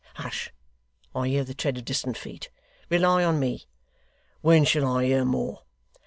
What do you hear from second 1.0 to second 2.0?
I hear the tread of